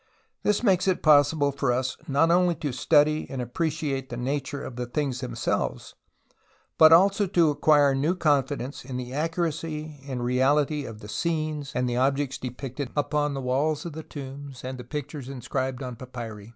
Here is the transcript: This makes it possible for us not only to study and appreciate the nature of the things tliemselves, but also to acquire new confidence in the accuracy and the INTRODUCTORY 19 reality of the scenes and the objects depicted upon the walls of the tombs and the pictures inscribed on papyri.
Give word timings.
This 0.41 0.63
makes 0.63 0.87
it 0.87 1.03
possible 1.03 1.51
for 1.51 1.71
us 1.71 1.95
not 2.07 2.31
only 2.31 2.55
to 2.55 2.71
study 2.71 3.27
and 3.29 3.39
appreciate 3.39 4.09
the 4.09 4.17
nature 4.17 4.63
of 4.63 4.75
the 4.75 4.87
things 4.87 5.21
tliemselves, 5.21 5.93
but 6.79 6.91
also 6.91 7.27
to 7.27 7.51
acquire 7.51 7.93
new 7.93 8.15
confidence 8.15 8.83
in 8.83 8.97
the 8.97 9.13
accuracy 9.13 9.99
and 10.07 10.19
the 10.21 10.23
INTRODUCTORY 10.23 10.25
19 10.25 10.25
reality 10.25 10.85
of 10.85 11.01
the 11.01 11.07
scenes 11.07 11.71
and 11.75 11.87
the 11.87 11.97
objects 11.97 12.39
depicted 12.39 12.89
upon 12.95 13.35
the 13.35 13.41
walls 13.41 13.85
of 13.85 13.93
the 13.93 14.01
tombs 14.01 14.63
and 14.63 14.79
the 14.79 14.83
pictures 14.83 15.29
inscribed 15.29 15.83
on 15.83 15.95
papyri. 15.95 16.49